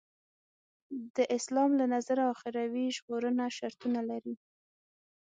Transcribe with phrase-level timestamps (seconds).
[1.15, 4.35] د اسلام له نظره اخروي ژغورنه شرطونه لري.